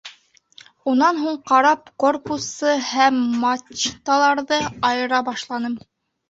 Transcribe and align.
Унан 0.93 1.19
һуң 1.25 1.35
карап 1.51 1.91
корпусы 2.03 2.71
һәм 2.93 3.19
мачталарҙы 3.45 4.59
айыра 4.91 5.21
башланым. 5.31 5.79